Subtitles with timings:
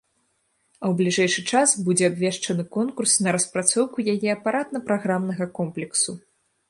[0.75, 6.11] А ў бліжэйшы час будзе абвешчаны конкурс на распрацоўку яе апаратна-праграмнага комплексу.